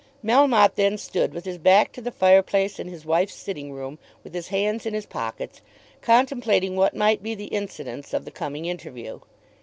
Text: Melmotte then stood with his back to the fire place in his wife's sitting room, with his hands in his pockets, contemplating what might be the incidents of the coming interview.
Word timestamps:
Melmotte 0.25 0.73
then 0.77 0.97
stood 0.97 1.31
with 1.31 1.45
his 1.45 1.59
back 1.59 1.91
to 1.91 2.01
the 2.01 2.09
fire 2.09 2.41
place 2.41 2.79
in 2.79 2.87
his 2.87 3.05
wife's 3.05 3.35
sitting 3.35 3.71
room, 3.71 3.99
with 4.23 4.33
his 4.33 4.47
hands 4.47 4.87
in 4.87 4.95
his 4.95 5.05
pockets, 5.05 5.61
contemplating 6.01 6.75
what 6.75 6.95
might 6.95 7.21
be 7.21 7.35
the 7.35 7.45
incidents 7.53 8.11
of 8.11 8.25
the 8.25 8.31
coming 8.31 8.65
interview. 8.65 9.19